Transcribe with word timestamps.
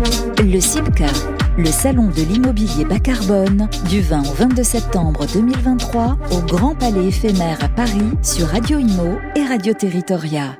Le 0.00 0.58
CIPCA, 0.60 1.12
le 1.58 1.66
salon 1.66 2.06
de 2.06 2.22
l'immobilier 2.22 2.86
bas 2.86 2.98
carbone, 2.98 3.68
du 3.86 4.00
20 4.00 4.20
au 4.20 4.32
22 4.32 4.62
septembre 4.62 5.26
2023 5.30 6.16
au 6.32 6.40
Grand 6.46 6.74
Palais 6.74 7.08
éphémère 7.08 7.62
à 7.62 7.68
Paris 7.68 8.08
sur 8.22 8.46
Radio 8.46 8.78
Imo 8.78 9.18
et 9.36 9.44
Radio 9.44 9.74
Territoria. 9.74 10.56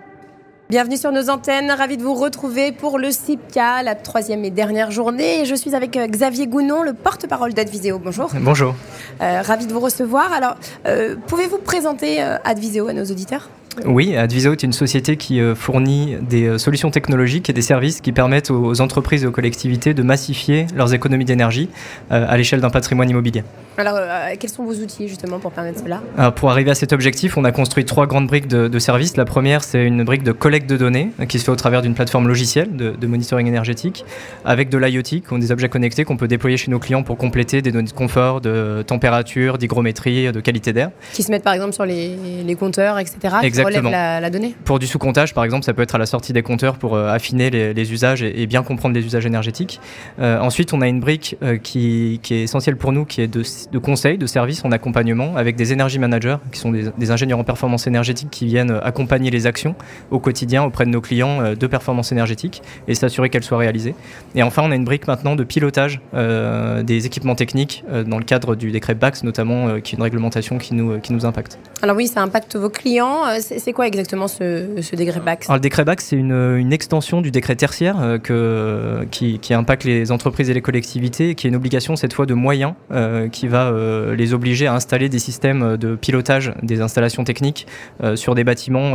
Bienvenue 0.69 0.99
sur 0.99 1.11
nos 1.11 1.31
antennes, 1.31 1.71
ravi 1.71 1.97
de 1.97 2.03
vous 2.03 2.13
retrouver 2.13 2.71
pour 2.71 2.99
le 2.99 3.11
CIPCA, 3.11 3.83
la 3.83 3.95
troisième 3.95 4.45
et 4.45 4.51
dernière 4.51 4.91
journée. 4.91 5.47
je 5.47 5.55
suis 5.55 5.75
avec 5.75 5.97
euh, 5.97 6.07
Xavier 6.07 6.47
Gounon, 6.47 6.83
le 6.83 6.93
porte-parole 6.93 7.55
d'Adviseo. 7.55 7.99
Bonjour. 7.99 8.31
Bonjour. 8.35 8.75
Euh, 9.23 9.41
ravi 9.41 9.67
de 9.67 9.73
vous 9.73 9.81
recevoir. 9.81 10.35
Alors, 10.35 10.57
euh, 10.87 11.17
pouvez-vous 11.29 11.59
présenter 11.59 12.21
Adviseo 12.21 12.89
à 12.89 12.93
nos 12.93 13.05
auditeurs? 13.05 13.49
Oui, 13.85 14.17
Adviseo 14.17 14.53
est 14.53 14.63
une 14.65 14.73
société 14.73 15.17
qui 15.17 15.41
euh, 15.41 15.55
fournit 15.55 16.17
des 16.21 16.47
euh, 16.47 16.59
solutions 16.59 16.91
technologiques 16.91 17.49
et 17.51 17.53
des 17.53 17.63
services 17.63 18.01
qui 18.01 18.11
permettent 18.11 18.51
aux 18.51 18.81
entreprises 18.81 19.23
et 19.23 19.27
aux 19.27 19.31
collectivités 19.31 19.95
de 19.95 20.03
massifier 20.03 20.67
leurs 20.75 20.93
économies 20.93 21.25
d'énergie 21.25 21.69
euh, 22.11 22.27
à 22.29 22.37
l'échelle 22.37 22.61
d'un 22.61 22.71
patrimoine 22.71 23.09
immobilier. 23.09 23.45
Alors, 23.79 23.99
quels 24.39 24.51
sont 24.51 24.65
vos 24.65 24.75
outils 24.75 25.09
justement 25.09 25.39
pour 25.39 25.53
permettre 25.53 25.81
cela? 25.83 26.33
Pour 26.33 26.51
arriver 26.51 26.71
à 26.71 26.75
cet 26.75 26.93
objectif, 26.93 27.39
on 27.39 27.45
a 27.45 27.53
construit 27.53 27.87
trois 27.87 28.07
grandes 28.07 28.27
briques 28.27 28.49
de, 28.49 28.79
services. 28.79 29.17
La 29.17 29.25
première, 29.25 29.65
c'est 29.65 29.87
une 29.87 30.05
brique 30.05 30.23
de 30.23 30.33
collecte 30.33 30.69
de 30.69 30.77
données 30.77 31.13
qui 31.29 31.39
se 31.39 31.45
fait 31.45 31.51
au 31.51 31.57
travers 31.57 31.81
d'une 31.81 31.95
plateforme 31.95 32.29
logicielle 32.29 32.77
de, 32.77 33.07
monitoring 33.07 33.47
énergétique 33.47 34.05
avec 34.45 34.69
de 34.69 34.77
l'IoT, 34.77 35.39
des 35.39 35.53
objets 35.53 35.71
connectés 35.71 36.05
qu'on 36.05 36.19
peut 36.19 36.29
déployer 36.29 36.59
chez 36.59 36.71
nos 36.71 36.79
clients 36.79 37.03
pour 37.03 37.17
compléter 37.17 37.63
des 37.63 37.73
données 37.73 37.89
de 37.89 37.93
confort, 37.93 38.43
de 38.43 38.85
température, 38.87 39.57
d'hygrométrie, 39.57 40.31
de 40.31 40.41
qualité 40.41 40.75
d'air. 40.75 40.91
Qui 41.15 41.23
se 41.23 41.31
mettent 41.31 41.45
par 41.45 41.55
exemple 41.55 41.73
sur 41.73 41.87
les, 41.87 42.57
compteurs, 42.59 42.99
etc. 42.99 43.37
Exactement. 43.43 43.60
La, 43.69 44.31
donnée. 44.31 44.55
Pour 44.65 44.79
du 44.79 44.87
sous-comptage, 44.87 45.35
par 45.35 45.45
exemple, 45.45 45.65
ça 45.65 45.73
peut 45.73 45.83
être 45.83 45.95
à 45.95 45.99
la 45.99 46.07
sortie 46.07 46.33
des 46.33 46.43
compteurs 46.43 46.77
pour 46.77 46.95
euh, 46.95 47.09
affiner 47.09 47.51
les, 47.51 47.93
usages 47.93 48.23
et, 48.23 48.47
bien 48.47 48.63
comprendre 48.63 48.95
les 48.95 49.05
usages 49.05 49.27
énergétiques. 49.27 49.81
Euh, 50.21 50.39
ensuite, 50.39 50.73
on 50.73 50.81
a 50.81 50.89
une 50.89 51.01
brique 51.01 51.37
euh, 51.43 51.57
qui, 51.59 52.21
est 52.31 52.43
essentielle 52.43 52.77
pour 52.77 52.93
nous, 52.93 53.05
qui 53.05 53.21
est 53.21 53.27
de, 53.27 53.43
de 53.71 53.79
conseil, 53.79 54.19
de 54.19 54.27
service 54.27 54.65
en 54.65 54.73
accompagnement 54.73 55.37
avec 55.37 55.57
des 55.57 55.73
energy 55.73 55.99
managers, 55.99 56.37
qui 56.53 56.59
sont 56.59 56.71
des, 56.71 57.11
ingénieurs 57.11 57.39
en 57.39 57.45
performance 57.45 57.87
énergétique 57.87 58.29
qui 58.31 58.47
viennent 58.47 58.79
accompagner 58.83 59.31
les 59.31 59.47
actions 59.47 59.75
au 60.11 60.21
quotidien 60.21 60.63
auprès 60.63 60.85
de 60.85 60.91
nos 60.91 61.01
clients 61.01 61.55
de 61.55 61.67
performance 61.67 62.13
énergétique 62.13 62.63
et 62.87 62.95
s'assurer 62.95 63.31
qu'elles 63.31 63.43
soient 63.43 63.59
réalisées. 63.59 63.95
Et 64.37 64.43
enfin, 64.43 64.63
on 64.65 64.71
a 64.71 64.77
une 64.77 64.85
brique 64.85 65.09
maintenant 65.09 65.35
de 65.35 65.43
pilotage 65.43 66.01
des 66.13 67.07
équipements 67.07 67.35
techniques 67.35 67.85
dans 68.07 68.19
le 68.19 68.25
cadre 68.25 68.55
du 68.55 68.71
décret 68.71 68.95
BAX, 68.95 69.25
notamment, 69.25 69.81
qui 69.81 69.95
est 69.95 69.99
une 69.99 70.05
réglementation 70.05 70.59
qui 70.59 70.75
nous, 70.75 71.01
qui 71.01 71.13
nous 71.13 71.27
impacte. 71.27 71.59
Alors 71.83 71.97
oui, 71.97 72.07
ça 72.07 72.23
impacte 72.23 72.55
vos 72.55 72.71
clients. 72.71 73.25
C'est 73.59 73.73
quoi 73.73 73.87
exactement 73.87 74.29
ce, 74.29 74.95
décret 74.95 75.21
BAX 75.21 75.49
Le 75.49 75.59
décret 75.59 75.85
BAX, 75.85 76.05
c'est 76.05 76.17
une, 76.17 76.73
extension 76.73 77.21
du 77.21 77.31
décret 77.31 77.57
tertiaire 77.57 77.97
euh, 78.31 79.05
qui, 79.11 79.41
impacte 79.55 79.85
les 79.85 80.13
entreprises 80.13 80.51
et 80.51 80.55
les 80.55 80.61
collectivités, 80.61 81.35
qui 81.35 81.47
est 81.47 81.51
une 81.51 81.57
obligation 81.57 81.97
cette 81.97 82.13
fois 82.13 82.27
de 82.27 82.35
moyens 82.35 82.75
euh, 82.93 83.29
qui 83.29 83.49
va 83.49 83.67
euh, 83.67 84.15
les 84.15 84.33
obliger 84.35 84.67
à 84.67 84.75
installer 84.75 85.09
des 85.09 85.19
systèmes 85.19 85.77
de 85.77 85.97
pilotage 85.97 86.53
des 86.63 86.81
installations 86.81 87.25
techniques 87.25 87.67
sur 88.15 88.35
des 88.35 88.45
bâtiments 88.45 88.95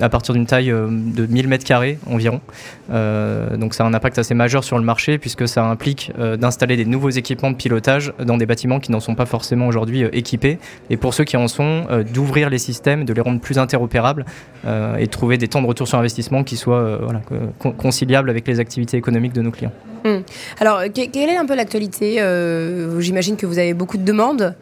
à 0.00 0.08
partir 0.08 0.34
d'une 0.34 0.46
taille 0.46 0.68
de 0.68 1.26
1000 1.26 1.48
m2 1.48 1.96
environ. 2.06 2.40
donc 2.88 3.74
ça 3.74 3.84
a 3.84 3.86
un 3.86 3.94
impact 3.94 4.18
assez 4.18 4.34
majeur 4.34 4.64
sur 4.64 4.78
le 4.78 4.84
marché 4.84 5.18
puisque 5.18 5.48
ça 5.48 5.64
implique 5.64 6.12
d'installer 6.38 6.76
des 6.76 6.84
nouveaux 6.84 7.10
équipements 7.10 7.50
de 7.50 7.56
pilotage 7.56 8.12
dans 8.18 8.36
des 8.36 8.46
bâtiments 8.46 8.80
qui 8.80 8.92
n'en 8.92 9.00
sont 9.00 9.14
pas 9.14 9.26
forcément 9.26 9.66
aujourd'hui 9.66 10.02
équipés. 10.12 10.58
Et 10.90 10.96
pour 10.96 11.14
ceux 11.14 11.24
qui 11.24 11.36
en 11.36 11.48
sont, 11.48 11.86
d'ouvrir 12.12 12.50
les 12.50 12.58
systèmes, 12.58 13.04
de 13.04 13.12
les 13.12 13.20
rendre 13.20 13.40
plus 13.40 13.58
interopérables 13.70 14.24
euh, 14.66 14.96
et 14.96 15.06
trouver 15.06 15.38
des 15.38 15.48
temps 15.48 15.62
de 15.62 15.66
retour 15.66 15.86
sur 15.86 15.98
investissement 15.98 16.44
qui 16.44 16.56
soient 16.56 16.80
euh, 16.80 17.70
conciliables 17.78 18.30
avec 18.30 18.46
les 18.46 18.60
activités 18.60 18.96
économiques 18.96 19.32
de 19.32 19.42
nos 19.42 19.50
clients. 19.50 19.72
Hmm. 20.04 20.20
Alors, 20.58 20.82
quelle 20.92 21.28
est 21.28 21.36
un 21.36 21.46
peu 21.46 21.54
l'actualité 21.54 22.20
euh, 22.20 23.00
J'imagine 23.00 23.36
que 23.36 23.46
vous 23.46 23.58
avez 23.58 23.74
beaucoup 23.74 23.98
de 23.98 24.04
demandes. 24.04 24.54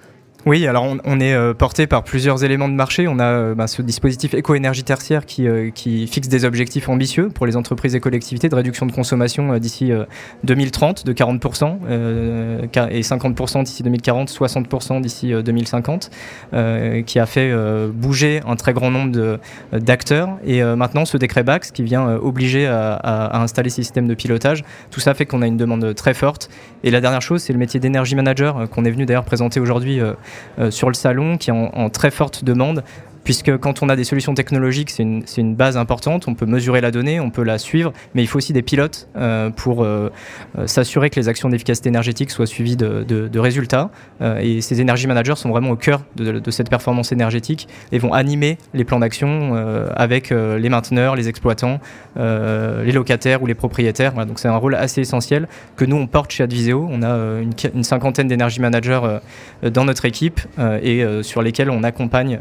Oui, 0.47 0.67
alors 0.69 0.87
on, 1.05 1.21
est 1.21 1.35
euh, 1.35 1.53
porté 1.53 1.89
par 1.89 2.05
plusieurs 2.05 2.45
éléments 2.45 2.69
de 2.69 2.75
marché. 2.75 3.09
On 3.09 3.19
a 3.19 3.25
euh, 3.25 3.55
bah, 3.57 3.67
ce 3.67 3.83
dispositif 3.83 4.35
éco-énergie 4.35 4.85
tertiaire 4.85 5.27
qui, 5.27 5.49
euh, 5.49 5.71
qui, 5.71 6.07
fixe 6.07 6.29
des 6.29 6.45
objectifs 6.45 6.89
ambitieux 6.89 7.29
pour 7.29 7.45
les 7.45 7.57
entreprises 7.57 7.97
et 7.97 8.01
collectivités 8.01 8.49
de 8.49 8.55
réduction 8.55 8.87
de 8.87 8.93
consommation 8.93 9.59
d'ici 9.59 9.91
2030 10.45 11.05
de 11.05 11.13
40% 11.13 11.79
et 12.91 13.01
50% 13.01 13.65
d'ici 13.65 13.83
2040, 13.83 14.31
60% 14.31 15.01
d'ici 15.01 15.33
2050, 15.33 16.11
qui 17.05 17.19
a 17.19 17.27
fait 17.27 17.53
bouger 17.93 18.41
un 18.47 18.57
très 18.57 18.73
grand 18.73 18.91
nombre 18.91 19.39
d'acteurs. 19.73 20.31
Et 20.47 20.63
maintenant, 20.63 21.05
ce 21.05 21.17
décret 21.17 21.43
BAX 21.43 21.73
qui 21.73 21.83
vient 21.83 22.15
obliger 22.17 22.67
à, 22.67 22.95
à, 22.95 23.43
installer 23.43 23.71
ces 23.71 23.83
systèmes 23.83 24.09
de 24.09 24.15
pilotage, 24.15 24.65
tout 24.91 25.01
ça 25.01 25.15
fait 25.15 25.27
qu'on 25.27 25.43
a 25.43 25.47
une 25.47 25.57
demande 25.57 25.95
très 25.95 26.15
forte. 26.15 26.49
Et 26.85 26.91
la 26.91 27.01
dernière 27.01 27.23
chose, 27.23 27.43
c'est 27.43 27.53
le 27.53 27.59
métier 27.59 27.81
d'énergie 27.81 28.15
manager 28.15 28.69
qu'on 28.71 28.85
est 28.85 28.91
venu 28.91 29.05
d'ailleurs 29.05 29.25
présenter 29.25 29.61
aujourd'hui 29.61 30.01
sur 30.71 30.89
le 30.89 30.95
salon 30.95 31.39
qui 31.39 31.51
est 31.51 31.53
en 31.53 31.91
très 31.91 32.11
forte 32.11 32.45
demande 32.45 32.83
puisque 33.29 33.59
quand 33.59 33.83
on 33.83 33.91
a 33.91 33.95
des 33.95 34.05
solutions 34.05 34.33
technologiques, 34.33 34.89
c'est 34.89 35.03
une, 35.03 35.55
base 35.55 35.77
importante, 35.77 36.29
on 36.29 36.35
peut 36.35 36.47
mesurer 36.47 36.81
la 36.81 36.91
donnée, 36.91 37.21
on 37.21 37.29
peut 37.29 37.43
la 37.43 37.59
suivre, 37.59 37.93
mais 38.15 38.23
il 38.23 38.27
faut 38.27 38.39
aussi 38.39 38.55
des 38.55 38.63
pilotes 38.63 39.07
euh, 39.19 39.51
pour 39.51 39.85
euh, 39.85 40.11
euh, 40.59 40.67
s'assurer 40.67 41.11
que 41.11 41.21
les 41.21 41.29
actions 41.29 41.51
d'efficacité 41.51 41.91
énergétique 41.91 42.31
soient 42.31 42.47
suivies 42.47 42.79
de, 42.79 43.39
résultats. 43.39 43.91
et 44.41 44.63
ces 44.63 44.81
énergie 44.81 45.07
managers 45.07 45.37
sont 45.37 45.51
vraiment 45.51 45.69
au 45.69 45.77
cœur 45.77 46.05
de, 46.17 46.51
cette 46.51 46.71
performance 46.71 47.13
énergétique 47.13 47.69
et 47.93 47.99
vont 47.99 48.15
animer 48.15 48.57
les 48.73 48.85
plans 48.85 48.99
d'action 48.99 49.55
avec 49.95 50.31
les 50.31 50.69
mainteneurs, 50.71 51.15
les 51.15 51.29
exploitants, 51.29 51.81
les 52.17 52.93
locataires 52.93 53.43
ou 53.43 53.47
les 53.47 53.55
propriétaires. 53.55 54.15
donc 54.25 54.39
c'est 54.39 54.49
un 54.49 54.57
rôle 54.57 54.75
assez 54.75 55.03
essentiel 55.03 55.49
que 55.77 55.85
nous 55.85 55.97
on 55.97 56.07
porte 56.07 56.31
chez 56.31 56.45
Adviseo. 56.45 56.89
On 56.91 57.03
a 57.03 57.41
une, 57.41 57.85
cinquantaine 57.85 58.27
d'énergie 58.27 58.61
managers 58.61 59.19
dans 59.63 59.85
notre 59.85 60.07
équipe 60.07 60.41
et 60.83 61.05
sur 61.23 61.43
lesquels 61.43 61.71
on 61.71 61.85
accompagne 61.85 62.39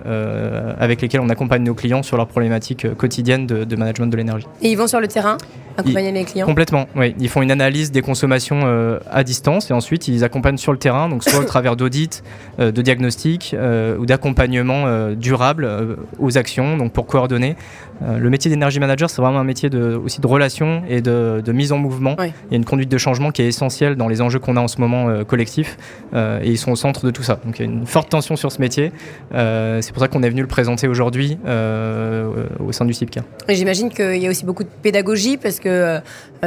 avec 0.80 1.02
lesquels 1.02 1.22
on 1.22 1.30
accompagne 1.30 1.64
nos 1.64 1.74
clients 1.74 2.04
sur 2.04 2.18
leurs 2.18 2.28
problématiques 2.28 2.86
euh, 2.86 2.96
quotidiennes 2.96 3.48
de, 3.48 3.76
management 3.76 4.08
de 4.08 4.18
l'énergie. 4.18 4.48
Et 4.62 4.72
ils 4.72 4.78
vont 4.78 4.88
sur 4.88 5.00
le 5.00 5.08
terrain 5.08 5.38
accompagner 5.78 6.12
les 6.12 6.24
clients? 6.24 6.46
Complètement, 6.46 6.88
oui. 6.96 7.16
Ils 7.20 7.30
font 7.30 7.42
une 7.42 7.52
analyse 7.52 7.92
des 7.92 8.02
consommations 8.02 8.62
euh, 8.64 9.00
à 9.12 9.24
distance 9.24 9.70
et 9.70 9.74
ensuite 9.74 10.08
ils 10.08 10.24
accompagnent 10.24 10.58
sur 10.58 10.72
le 10.72 10.80
terrain, 10.80 11.10
donc 11.10 11.24
soit 11.24 11.40
au 11.40 11.44
travers 11.46 11.76
d'audits, 11.76 12.22
euh, 12.60 12.72
de 12.72 12.82
diagnostics 12.82 13.56
ou 14.00 14.06
d'accompagnement 14.06 15.12
durable 15.16 15.98
aux 16.20 16.38
actions, 16.38 16.78
donc 16.78 16.94
pour 16.94 17.06
coordonner. 17.06 17.56
le 18.02 18.30
métier 18.30 18.50
d'énergie 18.50 18.80
manager, 18.80 19.10
c'est 19.10 19.22
vraiment 19.22 19.40
un 19.40 19.44
métier 19.44 19.70
de, 19.70 19.96
aussi 19.96 20.22
de 20.22 20.28
relation 20.28 20.84
et 20.88 21.02
de, 21.02 21.52
mise 21.52 21.72
en 21.72 21.78
mouvement. 21.78 22.16
Il 22.20 22.52
y 22.52 22.54
a 22.54 22.58
une 22.58 22.66
conduite 22.66 22.90
de 22.90 22.98
changement 22.98 23.32
qui 23.32 23.42
est 23.42 23.48
essentielle 23.48 23.96
dans 23.96 24.08
les 24.08 24.22
enjeux 24.22 24.40
qu'on 24.40 24.58
a 24.58 24.62
en 24.62 24.68
ce 24.68 24.80
moment 24.80 25.24
collectifs 25.26 25.78
et 26.14 26.50
ils 26.50 26.58
sont 26.58 26.72
au 26.72 26.76
centre 26.76 27.06
de 27.06 27.12
tout 27.12 27.24
ça. 27.24 27.40
Donc 27.46 27.60
il 27.60 27.66
y 27.66 27.70
a 27.70 27.72
une 27.72 27.86
forte 27.86 28.10
tension 28.10 28.36
sur 28.36 28.52
ce 28.52 28.62
métier. 28.62 28.92
c'est 29.32 29.92
pour 29.92 30.02
ça 30.02 30.08
qu'on 30.08 30.24
est 30.24 30.30
venu 30.30 30.42
le 30.42 30.48
présenter 30.48 30.67
aujourd'hui 30.88 31.38
euh, 31.46 32.46
au 32.60 32.72
sein 32.72 32.86
du 32.86 32.94
CIPCA. 32.94 33.22
J'imagine 33.50 33.90
qu'il 33.90 34.18
y 34.18 34.28
a 34.28 34.30
aussi 34.30 34.46
beaucoup 34.46 34.64
de 34.64 34.70
pédagogie 34.82 35.38
parce 35.38 35.60
que 35.60 35.70
euh, 35.70 36.00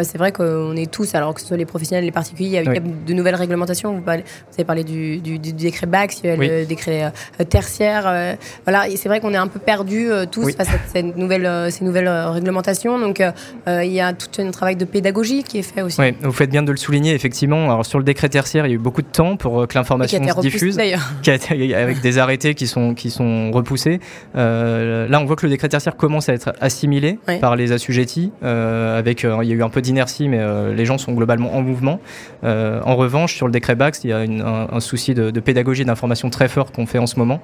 c'est 0.02 0.18
vrai 0.18 0.32
qu'on 0.32 0.76
est 0.76 0.90
tous, 0.90 1.14
alors 1.14 1.34
que 1.34 1.40
ce 1.40 1.46
soit 1.46 1.56
les 1.56 1.64
professionnels, 1.64 2.04
les 2.04 2.12
particuliers, 2.12 2.62
il 2.64 2.72
y 2.72 2.76
a, 2.76 2.80
de 2.80 3.14
nouvelles 3.14 3.34
réglementations. 3.34 3.94
Vous, 3.94 4.08
avez 4.08 4.64
parlé 4.64 4.84
du, 4.84 5.20
décret 5.38 5.86
BAX, 5.86 6.20
il 6.22 6.26
y 6.26 6.30
a 6.30 6.36
le 6.36 6.66
décret 6.66 7.04
euh, 7.04 7.44
tertiaire. 7.44 8.36
voilà, 8.64 8.84
c'est 8.94 9.08
vrai 9.08 9.20
qu'on 9.20 9.32
est 9.32 9.38
un 9.38 9.48
peu 9.48 9.58
perdus 9.58 10.08
tous 10.30 10.52
face 10.54 10.68
à 10.68 10.78
ces 10.92 11.02
nouvelles, 11.02 11.72
ces 11.72 11.84
nouvelles 11.84 12.08
réglementations. 12.08 12.98
Donc 12.98 13.22
il 13.66 13.92
y 13.92 14.00
a 14.00 14.12
tout 14.12 14.28
un 14.40 14.50
travail 14.50 14.76
de 14.76 14.84
pédagogie 14.84 15.42
qui 15.42 15.58
est 15.58 15.62
fait 15.62 15.82
aussi. 15.82 16.00
Oui, 16.00 16.14
vous 16.20 16.32
faites 16.32 16.50
bien 16.50 16.62
de 16.62 16.70
le 16.70 16.76
souligner, 16.76 17.14
effectivement. 17.14 17.64
Alors 17.64 17.86
sur 17.86 17.98
le 17.98 18.04
décret 18.04 18.28
tertiaire, 18.28 18.66
il 18.66 18.70
y 18.70 18.72
a 18.72 18.76
eu 18.76 18.78
beaucoup 18.78 19.02
de 19.02 19.08
temps 19.08 19.36
pour 19.36 19.66
que 19.66 19.74
l'information 19.74 20.22
se 20.22 20.40
diffuse. 20.40 20.78
Avec 20.78 22.00
des 22.00 22.18
arrêtés 22.18 22.54
qui 22.54 22.66
sont, 22.66 22.94
qui 22.94 23.10
sont 23.10 23.50
repoussés. 23.50 23.99
Euh, 24.36 25.08
là, 25.08 25.20
on 25.20 25.24
voit 25.24 25.36
que 25.36 25.46
le 25.46 25.50
décret 25.50 25.68
tertiaire 25.68 25.96
commence 25.96 26.28
à 26.28 26.34
être 26.34 26.52
assimilé 26.60 27.18
par 27.40 27.56
les 27.56 27.72
assujettis. 27.72 28.32
Euh, 28.42 28.98
avec, 28.98 29.24
euh, 29.24 29.38
il 29.42 29.48
y 29.48 29.52
a 29.52 29.54
eu 29.54 29.62
un 29.62 29.68
peu 29.68 29.80
d'inertie, 29.80 30.28
mais 30.28 30.40
les 30.74 30.84
gens 30.84 30.98
sont 30.98 31.12
globalement 31.12 31.54
en 31.54 31.62
mouvement. 31.62 32.00
en 32.42 32.96
revanche, 32.96 33.34
sur 33.34 33.46
le 33.46 33.52
décret 33.52 33.74
BAX, 33.74 34.04
il 34.04 34.10
y 34.10 34.12
a 34.12 34.18
un, 34.18 34.80
souci 34.80 35.14
de, 35.14 35.40
pédagogie 35.40 35.82
et 35.82 35.84
d'information 35.84 36.30
très 36.30 36.48
fort 36.48 36.72
qu'on 36.72 36.86
fait 36.86 36.98
en 36.98 37.06
ce 37.06 37.18
moment, 37.18 37.40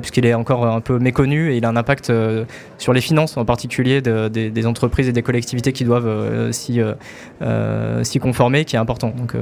puisqu'il 0.00 0.26
est 0.26 0.34
encore 0.34 0.66
un 0.66 0.80
peu 0.80 0.98
méconnu 0.98 1.52
et 1.52 1.56
il 1.56 1.64
a 1.64 1.68
un 1.68 1.76
impact 1.76 2.12
sur 2.78 2.92
les 2.92 3.00
finances, 3.00 3.36
en 3.36 3.44
particulier 3.44 4.00
des 4.00 4.66
entreprises 4.66 5.08
et 5.08 5.12
des 5.12 5.22
collectivités 5.22 5.72
qui 5.72 5.84
doivent 5.84 6.50
s'y 6.52 8.18
conformer, 8.20 8.64
qui 8.64 8.76
est 8.76 8.78
important. 8.78 9.12
Donc, 9.16 9.34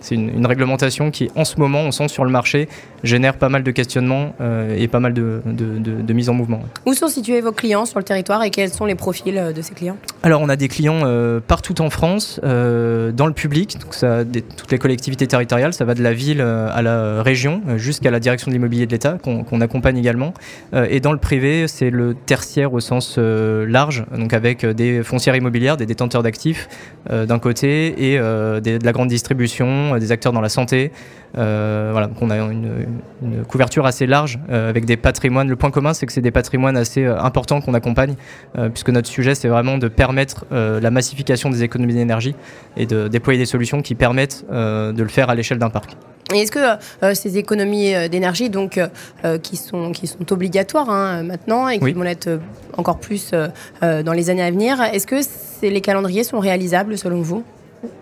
c'est 0.00 0.14
une, 0.14 0.30
une, 0.30 0.46
réglementation 0.46 1.10
qui, 1.10 1.30
en 1.34 1.44
ce 1.44 1.58
moment, 1.58 1.80
on 1.80 1.92
sent 1.92 2.08
sur 2.08 2.24
le 2.24 2.30
marché, 2.30 2.68
génère 3.02 3.36
pas 3.36 3.48
mal 3.48 3.62
de 3.62 3.70
questionnements 3.70 4.34
et 4.76 4.88
pas 4.88 5.00
mal 5.00 5.14
de, 5.14 5.42
de, 5.44 5.63
mise 6.12 6.28
en 6.28 6.34
mouvement. 6.34 6.60
Où 6.86 6.94
sont 6.94 7.08
situés 7.08 7.40
vos 7.40 7.52
clients 7.52 7.84
sur 7.84 7.98
le 7.98 8.04
territoire 8.04 8.42
et 8.42 8.50
quels 8.50 8.70
sont 8.70 8.84
les 8.84 8.94
profils 8.94 9.36
euh, 9.36 9.52
de 9.52 9.62
ces 9.62 9.74
clients? 9.74 9.96
Alors 10.22 10.40
on 10.40 10.48
a 10.48 10.56
des 10.56 10.68
clients 10.68 11.02
euh, 11.04 11.40
partout 11.40 11.80
en 11.80 11.90
France, 11.90 12.40
dans 12.42 13.26
le 13.26 13.32
public, 13.32 13.78
donc 13.80 13.94
ça, 13.94 14.24
toutes 14.56 14.70
les 14.72 14.78
collectivités 14.78 15.26
territoriales, 15.26 15.72
ça 15.72 15.84
va 15.84 15.94
de 15.94 16.02
la 16.02 16.12
ville 16.12 16.40
à 16.40 16.82
la 16.82 17.22
région, 17.22 17.62
jusqu'à 17.76 18.10
la 18.10 18.20
direction 18.20 18.50
de 18.50 18.54
l'immobilier 18.54 18.86
de 18.86 18.92
l'État, 18.92 19.18
qu'on 19.22 19.60
accompagne 19.60 19.98
également. 19.98 20.34
et 20.72 21.00
dans 21.00 21.12
le 21.12 21.18
privé, 21.18 21.66
c'est 21.68 21.90
le 21.90 22.14
tertiaire 22.14 22.72
au 22.72 22.80
sens 22.80 23.18
large, 23.18 24.04
donc 24.16 24.32
avec 24.32 24.64
des 24.64 25.02
foncières 25.02 25.36
immobilières, 25.36 25.76
des 25.76 25.86
détenteurs 25.86 26.22
d'actifs 26.22 26.68
d'un 27.10 27.38
côté, 27.38 28.12
et 28.12 28.18
de 28.18 28.84
la 28.84 28.92
grande 28.92 29.08
distribution, 29.08 29.96
des 29.98 30.12
acteurs 30.12 30.32
dans 30.32 30.40
la 30.40 30.48
santé. 30.48 30.92
voilà, 31.34 32.06
donc 32.06 32.20
on 32.20 32.30
a 32.30 32.36
une, 32.36 32.86
une 33.22 33.44
couverture 33.44 33.86
assez 33.86 34.06
large 34.06 34.38
avec 34.48 34.84
des 34.84 34.96
patrimoines. 34.96 35.48
Le 35.54 35.56
point 35.56 35.70
commun, 35.70 35.94
c'est 35.94 36.04
que 36.04 36.12
c'est 36.12 36.20
des 36.20 36.32
patrimoines 36.32 36.76
assez 36.76 37.06
importants 37.06 37.60
qu'on 37.60 37.74
accompagne, 37.74 38.16
puisque 38.72 38.90
notre 38.90 39.06
sujet, 39.06 39.36
c'est 39.36 39.46
vraiment 39.46 39.78
de 39.78 39.86
permettre 39.86 40.46
la 40.50 40.90
massification 40.90 41.48
des 41.48 41.62
économies 41.62 41.94
d'énergie 41.94 42.34
et 42.76 42.86
de 42.86 43.06
déployer 43.06 43.38
des 43.38 43.46
solutions 43.46 43.80
qui 43.80 43.94
permettent 43.94 44.44
de 44.50 45.00
le 45.00 45.08
faire 45.08 45.30
à 45.30 45.36
l'échelle 45.36 45.58
d'un 45.58 45.70
parc. 45.70 45.92
Et 46.34 46.40
est-ce 46.40 46.50
que 46.50 47.14
ces 47.14 47.38
économies 47.38 47.92
d'énergie, 48.08 48.50
donc 48.50 48.80
qui 49.44 49.56
sont 49.56 49.92
qui 49.92 50.08
sont 50.08 50.32
obligatoires 50.32 50.90
hein, 50.90 51.22
maintenant 51.22 51.68
et 51.68 51.78
qui 51.78 51.92
vont 51.92 52.02
l'être 52.02 52.40
encore 52.76 52.98
plus 52.98 53.30
dans 53.80 54.12
les 54.12 54.30
années 54.30 54.42
à 54.42 54.50
venir, 54.50 54.82
est-ce 54.82 55.06
que 55.06 55.20
les 55.62 55.80
calendriers 55.80 56.24
sont 56.24 56.40
réalisables 56.40 56.98
selon 56.98 57.22
vous? 57.22 57.44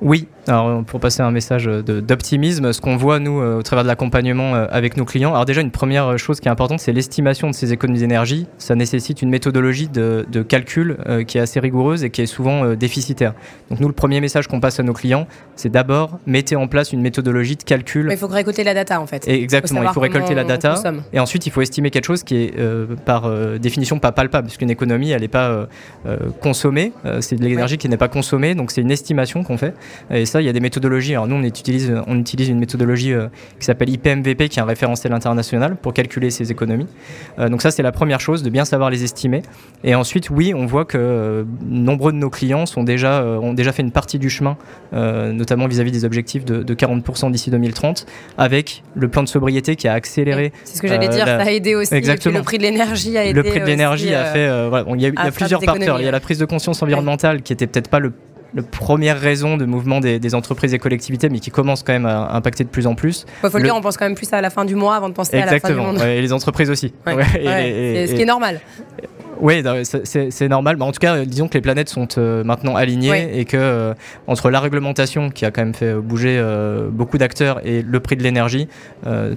Oui, 0.01 0.29
alors 0.49 0.83
pour 0.85 0.99
passer 0.99 1.23
un 1.23 1.31
message 1.31 1.67
d'optimisme, 1.67 2.73
ce 2.73 2.81
qu'on 2.81 2.97
voit 2.97 3.21
nous 3.21 3.41
euh, 3.41 3.59
au 3.59 3.63
travers 3.63 3.85
de 3.85 3.89
l'accompagnement 3.89 4.55
euh, 4.55 4.67
avec 4.71 4.97
nos 4.97 5.05
clients, 5.05 5.33
alors 5.33 5.45
déjà 5.45 5.61
une 5.61 5.71
première 5.71 6.19
chose 6.19 6.41
qui 6.41 6.49
est 6.49 6.51
importante, 6.51 6.81
c'est 6.81 6.93
l'estimation 6.93 7.49
de 7.49 7.55
ces 7.55 7.73
économies 7.73 8.01
d'énergie. 8.01 8.47
Ça 8.59 8.75
nécessite 8.75 9.23
une 9.23 9.31
méthodologie 9.31 9.89
de, 9.89 10.25
calcul 10.43 10.97
euh, 11.07 11.23
qui 11.23 11.39
est 11.39 11.41
assez 11.41 11.61
rigoureuse 11.61 12.03
et 12.03 12.11
qui 12.11 12.23
est 12.23 12.27
souvent 12.27 12.75
déficitaire. 12.75 13.35
Donc 13.71 13.81
nous, 13.81 13.87
le 13.87 13.95
premier 13.95 14.21
message 14.21 14.49
qu'on 14.49 14.61
passe 14.61 14.81
à 14.81 14.83
nos 14.83 14.93
clients, 14.93 15.27
c'est 15.55 15.71
d'abord 15.71 16.19
mettez 16.27 16.57
en 16.57 16.67
place 16.67 16.93
une 16.93 17.03
méthodologie 17.03 17.57
de 17.57 17.63
calcul. 17.63 18.07
Mais 18.07 18.15
il 18.15 18.19
faut 18.19 18.27
récolter 18.27 18.65
la 18.65 18.75
data 18.75 19.01
en 19.01 19.07
fait. 19.07 19.27
exactement, 19.29 19.83
il 19.83 19.89
faut 19.91 20.01
récolter 20.01 20.35
la 20.35 20.45
data 20.45 20.75
et 21.13 21.21
ensuite 21.21 21.47
il 21.47 21.51
faut 21.51 21.63
estimer 21.63 21.91
quelque 21.91 22.07
chose 22.07 22.23
qui 22.23 22.37
est 22.37 22.55
par 23.05 23.31
définition 23.59 23.99
pas 23.99 24.13
palpable, 24.13 24.49
parce 24.49 24.57
qu'une 24.57 24.71
économie 24.71 25.11
elle 25.11 25.21
n'est 25.21 25.29
pas 25.29 25.69
consommée, 26.41 26.93
c'est 27.21 27.37
de 27.37 27.45
l'énergie 27.45 27.79
qui 27.79 27.89
n'est 27.89 27.97
pas 27.97 28.09
consommée, 28.09 28.55
donc 28.55 28.71
c'est 28.71 28.81
une 28.81 28.91
estimation 28.91 29.45
qu'on 29.45 29.57
fait. 29.57 29.72
Et 30.11 30.27
ça, 30.27 30.41
il 30.41 30.45
y 30.45 30.49
a 30.49 30.53
des 30.53 30.61
méthodologies. 30.61 31.13
Alors 31.13 31.27
nous, 31.27 31.37
on 31.37 31.43
utilise, 31.43 31.93
on 32.07 32.19
utilise 32.19 32.49
une 32.49 32.59
méthodologie 32.59 33.13
euh, 33.13 33.29
qui 33.59 33.67
s'appelle 33.67 33.91
IPMVP, 33.91 34.49
qui 34.49 34.59
est 34.59 34.63
un 34.63 34.67
référentiel 34.67 35.13
international 35.13 35.77
pour 35.77 35.95
calculer 35.95 36.31
ces 36.31 36.51
économies. 36.51 36.87
Euh, 37.39 37.49
donc 37.49 37.63
ça, 37.63 37.71
c'est 37.71 37.83
la 37.83 37.93
première 37.93 38.21
chose, 38.21 38.43
de 38.43 38.51
bien 38.51 38.65
savoir 38.65 38.91
les 38.91 39.05
estimer. 39.05 39.43
Et 39.85 39.95
ensuite, 39.95 40.31
oui, 40.31 40.53
on 40.55 40.67
voit 40.67 40.85
que 40.85 40.99
euh, 40.99 41.45
nombreux 41.65 42.13
de 42.13 42.19
nos 42.19 42.31
clients 42.31 42.67
sont 42.67 42.85
déjà, 42.85 43.25
ont 43.25 43.55
déjà 43.55 43.73
fait 43.73 43.83
une 43.83 43.91
partie 43.91 44.19
du 44.19 44.31
chemin, 44.31 44.57
notamment 44.93 45.67
vis-à-vis 45.67 45.93
des 45.93 46.05
objectifs 46.05 46.45
de, 46.45 46.75
40% 46.75 47.31
d'ici 47.31 47.51
2030, 47.51 48.07
avec 48.39 48.83
le 48.95 49.09
plan 49.09 49.23
de 49.23 49.29
sobriété 49.29 49.77
qui 49.77 49.89
a 49.89 49.93
accéléré. 49.93 50.53
C'est 50.65 50.77
ce 50.77 50.83
que 50.83 50.89
j'allais 50.89 51.09
dire, 51.09 51.27
ça 51.27 51.37
a 51.37 51.51
aidé 51.51 51.75
aussi. 51.75 51.95
Exactement. 51.95 52.39
Le 52.39 52.45
prix 52.45 52.59
de 52.59 52.63
l'énergie 52.63 53.17
a 53.17 53.25
aidé. 53.25 53.35
Le 53.35 53.43
prix 53.43 53.61
de 53.61 53.67
l'énergie 53.67 54.15
a 54.15 54.25
fait. 54.27 54.47
il 54.47 55.01
y 55.01 55.07
a, 55.07 55.09
il 55.09 55.15
y 55.15 55.19
a 55.19 55.31
plusieurs 55.31 55.63
facteurs. 55.63 56.01
Il 56.01 56.05
y 56.05 56.09
a 56.09 56.13
la 56.13 56.21
prise 56.21 56.39
de 56.39 56.45
conscience 56.45 56.83
environnementale 56.83 57.43
qui 57.43 57.53
était 57.53 57.67
peut-être 57.67 57.89
pas 57.89 57.99
le 57.99 58.13
la 58.55 58.63
première 58.63 59.19
raison 59.19 59.57
de 59.57 59.65
mouvement 59.65 60.01
des, 60.01 60.35
entreprises 60.35 60.73
et 60.73 60.79
collectivités, 60.79 61.29
mais 61.29 61.41
qui 61.41 61.51
commence 61.51 61.83
quand 61.83 61.93
même 61.93 62.07
à 62.07 62.35
impacter 62.35 62.65
de 62.65 62.69
plus 62.69 62.87
en 62.87 62.95
plus. 62.95 63.27
Il 63.45 63.51
faut 63.51 63.59
le, 63.59 63.65
dire, 63.65 63.77
on 63.77 63.81
pense 63.81 63.97
quand 63.97 64.07
même 64.07 64.15
plus 64.15 64.33
à 64.33 64.41
la 64.41 64.51
fin 64.51 64.65
du 64.65 64.75
mois 64.75 64.97
avant 64.97 65.09
de 65.09 65.15
penser 65.15 65.37
à 65.39 65.47
la 65.47 65.61
fin 65.61 65.71
du 65.71 65.75
monde. 65.75 66.01
et 66.01 66.21
les 66.21 66.33
entreprises 66.33 66.71
aussi. 66.71 66.93
ce 67.07 68.15
qui 68.15 68.23
est 68.23 68.27
normal. 68.27 68.61
Oui, 69.43 69.63
c'est 69.83 70.49
normal. 70.49 70.77
Mais 70.77 70.85
en 70.85 70.93
tout 70.93 71.01
cas, 71.01 71.25
disons 71.25 71.49
que 71.49 71.55
les 71.55 71.61
planètes 71.61 71.89
sont 71.89 72.07
euh, 72.17 72.45
maintenant 72.45 72.77
alignées 72.77 73.41
et 73.41 73.45
que 73.45 73.57
euh, 73.57 73.95
entre 74.29 74.51
la 74.51 74.61
réglementation 74.61 75.31
qui 75.31 75.45
a 75.45 75.51
quand 75.51 75.63
même 75.63 75.75
fait 75.75 75.95
bouger 75.95 76.37
euh, 76.39 76.89
beaucoup 76.91 77.19
d'acteurs 77.19 77.61
et 77.67 77.83
le 77.83 78.01
prix 78.01 78.17
de 78.17 78.23
l'énergie, 78.23 78.69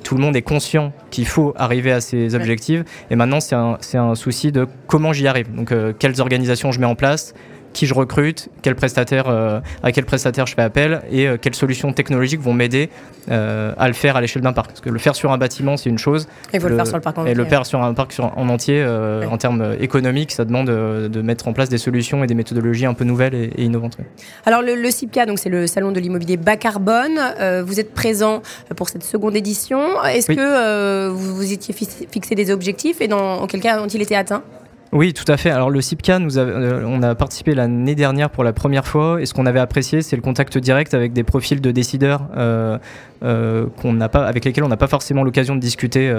tout 0.03 0.15
le 0.15 0.21
monde 0.21 0.35
est 0.35 0.43
conscient 0.43 0.93
qu'il 1.09 1.25
faut 1.25 1.53
arriver 1.57 1.91
à 1.91 2.01
ces 2.01 2.35
objectifs. 2.35 2.83
Et 3.09 3.15
maintenant, 3.15 3.39
c'est 3.39 3.55
un, 3.55 3.79
un, 3.95 4.15
souci 4.15 4.51
de 4.51 4.67
comment 4.85 5.11
j'y 5.11 5.27
arrive. 5.27 5.53
Donc, 5.53 5.73
quelles 5.97 6.21
organisations 6.21 6.71
je 6.71 6.79
mets 6.79 6.85
en 6.85 6.95
place 6.95 7.33
qui 7.75 7.85
je 7.85 7.93
recrute, 7.93 8.49
quel 8.61 8.73
prestataire, 8.73 9.25
euh, 9.27 9.59
à 9.83 9.91
quel 9.91 10.05
prestataire 10.05 10.47
je 10.47 10.55
fais 10.55 10.61
appel 10.61 11.01
et 11.11 11.27
euh, 11.27 11.37
quelles 11.39 11.55
solutions 11.55 11.91
technologiques 11.91 12.39
vont 12.39 12.53
m'aider 12.53 12.89
euh, 13.29 13.73
à 13.77 13.87
le 13.87 13.93
faire 13.93 14.15
à 14.15 14.21
l'échelle 14.21 14.41
d'un 14.41 14.53
parc. 14.53 14.69
Parce 14.69 14.81
que 14.81 14.89
le 14.89 14.97
faire 14.97 15.13
sur 15.13 15.31
un 15.31 15.37
bâtiment, 15.37 15.75
c'est 15.75 15.89
une 15.89 15.97
chose. 15.97 16.27
Il 16.53 16.61
faut 16.61 16.69
le, 16.69 16.77
faire 16.77 16.87
sur 16.87 16.95
le 16.95 17.01
parc 17.01 17.17
en 17.17 17.21
entier. 17.21 17.33
Et 17.33 17.35
le 17.35 17.45
faire 17.45 17.65
sur 17.65 17.83
un 17.83 17.93
parc 17.93 18.15
en 18.19 18.49
entier, 18.49 18.83
en 19.29 19.37
termes 19.37 19.75
économiques, 19.79 20.31
ça 20.31 20.45
demande 20.45 20.67
de 20.67 21.21
mettre 21.21 21.47
en 21.47 21.53
place 21.53 21.67
des 21.69 21.77
solutions 21.77 22.23
et 22.23 22.27
des 22.27 22.33
méthodologies 22.33 22.85
un 22.85 22.93
peu 22.93 23.03
nouvelles 23.03 23.35
et, 23.35 23.63
innovantes. 23.63 23.97
Alors 24.45 24.61
le, 24.61 24.75
le 24.75 24.89
CIPCA, 24.89 25.25
donc 25.25 25.39
c'est 25.39 25.49
le 25.49 25.67
salon 25.67 25.91
de 25.91 25.99
l'immobilier 25.99 26.37
bas 26.37 26.55
carbone. 26.55 27.19
vous 27.65 27.79
êtes 27.79 27.93
présent 27.93 28.41
pour 28.77 28.87
cette 28.87 29.03
seconde 29.03 29.35
édition. 29.35 30.01
Est-ce 30.03 30.27
que 30.27 31.09
vous, 31.09 31.35
vous 31.35 31.51
étiez 31.51 31.73
fixé 31.73 32.35
des 32.35 32.51
objectifs 32.51 33.01
et 33.01 33.09
dans 33.09 33.45
quel 33.47 33.59
cas 33.59 33.81
ont-ils 33.81 34.01
été 34.01 34.15
atteints? 34.15 34.43
Oui, 34.91 35.13
tout 35.13 35.29
à 35.29 35.37
fait. 35.37 35.49
Alors 35.49 35.69
le 35.69 35.81
CIPCA, 35.81 36.19
nous 36.19 36.37
euh, 36.37 36.83
on 36.85 37.01
a 37.03 37.15
participé 37.15 37.53
l'année 37.53 37.95
dernière 37.95 38.29
pour 38.29 38.43
la 38.43 38.53
première 38.53 38.87
fois 38.87 39.21
et 39.21 39.25
ce 39.25 39.33
qu'on 39.33 39.45
avait 39.45 39.59
apprécié, 39.59 40.01
c'est 40.01 40.15
le 40.15 40.21
contact 40.21 40.57
direct 40.57 40.93
avec 40.93 41.11
des 41.11 41.23
profils 41.23 41.59
de 41.59 41.71
décideurs 41.71 42.27
euh, 42.37 42.77
euh, 43.23 43.65
qu'on 43.81 43.93
n'a 43.93 44.09
pas, 44.09 44.25
avec 44.25 44.45
lesquels 44.45 44.63
on 44.63 44.69
n'a 44.69 44.77
pas 44.77 44.87
forcément 44.87 45.23
l'occasion 45.23 45.55
de 45.55 45.59
discuter. 45.59 46.09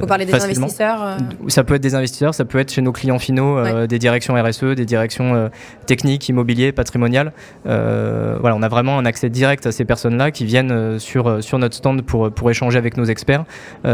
Vous 0.00 0.06
parlez 0.06 0.26
des 0.26 0.34
investisseurs 0.34 1.16
Ça 1.48 1.64
peut 1.64 1.74
être 1.74 1.82
des 1.82 1.94
investisseurs, 1.94 2.34
ça 2.34 2.44
peut 2.44 2.58
être 2.58 2.72
chez 2.72 2.82
nos 2.82 2.92
clients 2.92 3.18
finaux, 3.18 3.86
des 3.86 3.98
directions 3.98 4.34
RSE, 4.34 4.74
des 4.74 4.84
directions 4.84 5.50
techniques, 5.86 6.28
immobilier, 6.28 6.72
patrimoniales. 6.72 7.32
voilà, 7.64 8.54
on 8.56 8.62
a 8.62 8.68
vraiment 8.68 8.98
un 8.98 9.06
accès 9.06 9.30
direct 9.30 9.66
à 9.66 9.72
ces 9.72 9.84
personnes-là 9.84 10.30
qui 10.30 10.44
viennent 10.44 10.98
sur, 10.98 11.42
sur 11.42 11.58
notre 11.58 11.76
stand 11.76 12.02
pour, 12.02 12.30
pour 12.30 12.50
échanger 12.50 12.78
avec 12.78 12.96
nos 12.96 13.04
experts. 13.04 13.44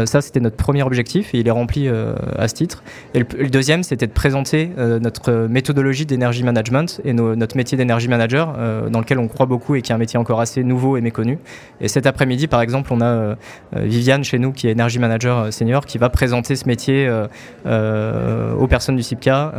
ça, 0.05 0.21
c'était 0.21 0.39
notre 0.39 0.57
premier 0.57 0.83
objectif 0.83 1.33
et 1.33 1.39
il 1.39 1.47
est 1.47 1.51
rempli 1.51 1.87
à 1.87 2.47
ce 2.47 2.53
titre. 2.53 2.83
Et 3.13 3.19
le 3.19 3.49
deuxième, 3.49 3.74
c'était 3.83 4.07
de 4.07 4.11
présenter 4.11 4.71
euh, 4.77 4.99
notre 4.99 5.47
méthodologie 5.47 6.05
d'énergie 6.05 6.43
management 6.43 7.01
et 7.03 7.13
notre 7.13 7.57
métier 7.57 7.77
d'énergie 7.77 8.07
manager, 8.07 8.55
euh, 8.57 8.89
dans 8.89 8.99
lequel 8.99 9.19
on 9.19 9.27
croit 9.27 9.45
beaucoup 9.45 9.75
et 9.75 9.81
qui 9.81 9.91
est 9.91 9.95
un 9.95 9.99
métier 9.99 10.19
encore 10.19 10.41
assez 10.41 10.63
nouveau 10.63 10.97
et 10.97 11.01
méconnu. 11.01 11.39
Et 11.81 11.87
cet 11.87 12.05
après-midi, 12.05 12.47
par 12.47 12.61
exemple, 12.61 12.91
on 12.93 13.01
a 13.01 13.05
euh, 13.05 13.35
Viviane 13.73 14.23
chez 14.23 14.39
nous, 14.39 14.51
qui 14.51 14.67
est 14.67 14.71
énergie 14.71 14.99
manager 14.99 15.51
senior, 15.53 15.85
qui 15.85 15.97
va 15.97 16.09
présenter 16.09 16.55
ce 16.55 16.67
métier 16.67 17.09
aux 17.65 18.67
personnes 18.67 18.95
du 18.95 19.03
CIPCA 19.03 19.53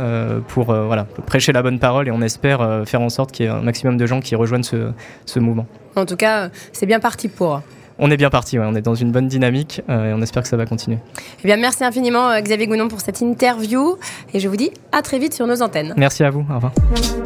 pour 0.47 0.65
voilà, 0.65 1.05
prêcher 1.25 1.51
la 1.51 1.61
bonne 1.61 1.79
parole 1.79 2.07
et 2.07 2.11
on 2.11 2.21
espère 2.21 2.83
faire 2.85 3.01
en 3.01 3.09
sorte 3.09 3.31
qu'il 3.31 3.45
y 3.45 3.49
ait 3.49 3.51
un 3.51 3.61
maximum 3.61 3.97
de 3.97 4.05
gens 4.05 4.19
qui 4.19 4.35
rejoignent 4.35 4.63
ce, 4.63 4.91
ce 5.25 5.39
mouvement. 5.39 5.65
En 5.95 6.05
tout 6.05 6.15
cas, 6.15 6.49
c'est 6.73 6.85
bien 6.85 6.99
parti 6.99 7.27
pour 7.27 7.61
on 7.99 8.11
est 8.11 8.17
bien 8.17 8.29
parti, 8.29 8.59
on 8.59 8.75
est 8.75 8.81
dans 8.81 8.95
une 8.95 9.11
bonne 9.11 9.27
dynamique 9.27 9.81
euh, 9.89 10.11
et 10.11 10.13
on 10.13 10.21
espère 10.21 10.43
que 10.43 10.49
ça 10.49 10.57
va 10.57 10.65
continuer. 10.65 10.97
Eh 11.43 11.47
bien, 11.47 11.57
merci 11.57 11.83
infiniment 11.83 12.29
euh, 12.29 12.41
Xavier 12.41 12.67
Gounon 12.67 12.87
pour 12.87 13.01
cette 13.01 13.21
interview 13.21 13.97
et 14.33 14.39
je 14.39 14.47
vous 14.47 14.57
dis 14.57 14.71
à 14.91 15.01
très 15.01 15.19
vite 15.19 15.33
sur 15.33 15.47
nos 15.47 15.61
antennes. 15.61 15.93
Merci 15.97 16.23
à 16.23 16.29
vous, 16.29 16.45
au 16.49 16.55
revoir. 16.55 16.71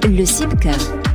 Le 0.04 0.26
CIPCA, 0.26 0.72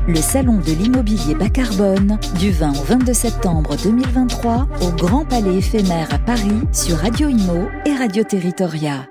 le 0.09 0.17
salon 0.17 0.59
de 0.59 0.73
l'immobilier 0.73 1.35
bas 1.35 1.49
carbone, 1.49 2.19
du 2.39 2.51
20 2.51 2.71
au 2.71 2.85
22 2.85 3.13
septembre 3.13 3.77
2023 3.83 4.67
au 4.83 4.91
Grand 4.93 5.25
Palais 5.25 5.57
éphémère 5.57 6.09
à 6.13 6.19
Paris 6.19 6.61
sur 6.73 6.99
Radio 6.99 7.29
Imo 7.29 7.69
et 7.85 7.95
Radio 7.95 8.23
Territoria. 8.25 9.07